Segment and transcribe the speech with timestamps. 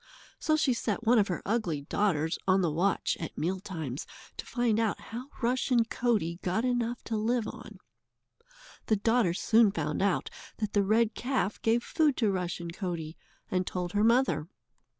[0.39, 4.47] So she set one of her ugly daughters on the watch at meal times to
[4.47, 7.77] find out how Rushen Coatie got enough to live on.
[8.87, 13.15] The daughter soon found out that the red calf gave food to Rushen Coatie,
[13.51, 14.47] and told her mother.